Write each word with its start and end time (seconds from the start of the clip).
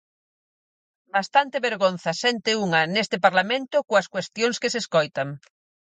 Bastante 1.15 1.57
vergonza 1.69 2.11
sente 2.23 2.51
unha 2.65 2.81
neste 2.95 3.17
Parlamento 3.25 3.77
coas 3.89 4.07
cuestións 4.13 4.59
que 4.61 4.71
se 4.73 4.79
escoitan. 4.83 5.29